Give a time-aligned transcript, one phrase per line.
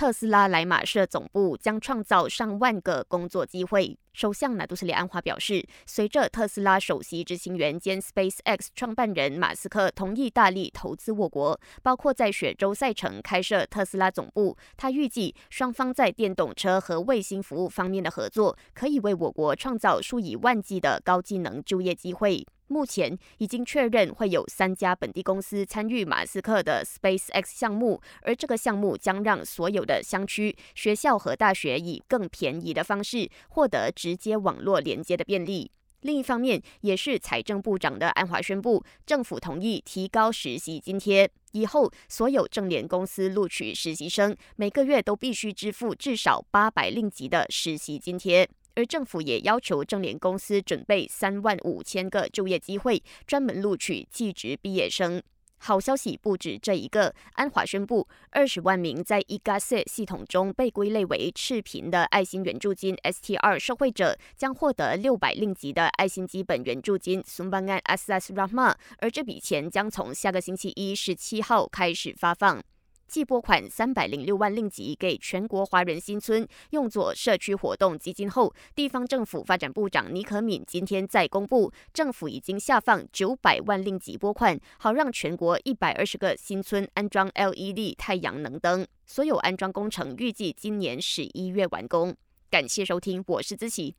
[0.00, 3.98] 特斯拉莱马社总部将创造上万个工作机会。
[4.14, 22.46] 首相纳杜斯里安华表示，随着特斯拉首席执行员兼 SpaceX 创办人马斯克同意大力投资我国，包括在雪州赛城开设特斯拉总部，他预计双方在电动车和卫星服务方面的合作，可以为我国创造数以万计的高技能就业机会。
[22.70, 35.72] 目前已经确认会有三家本地公司参与马斯克的 SpaceX 项目，而这个项目将让所有的乡区、学校和大学以更便宜的方式获得直接网络连接的便利。
[36.02, 48.48] 另一方面，也是财政部长的安华宣布，政府同意提高实习津贴，以后所有正联公司录取实习生每个月都必须支付至少八百令吉的实习津贴。
[48.74, 55.22] 而政府也要求正联公司准备三万五千个就业机会，专门录取技职毕业生。
[55.62, 72.62] 好消息不止这一个，安华宣布，二十万名在 e g a s 系统中被归类为赤贫的爱心援助金 STR 受惠者，将获得六百令吉的爱心基本援助金 Sumbangan Asas Rahma，而这笔钱将从下个星期一十七号开始发放。
[73.10, 88.86] 即拨款三百零六万令吉给全国华人新村用作社区活动基金后，地方政府发展部长尼可敏今天再公布，政府已经下放九百万令吉拨款，好让全国一百二十个新村安装 LED 太阳能灯。
[89.04, 92.14] 所有安装工程预计今年十一月完工。
[92.48, 93.96] 感谢收听，我是子琪。